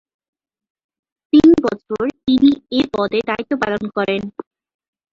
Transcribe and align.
তিন 1.33 1.49
বছর 1.65 2.03
তিনি 2.25 2.49
এ 2.71 2.81
পদে 2.93 3.19
দায়িত্ব 3.29 3.51
পালন 3.61 3.83
করেন। 3.95 4.21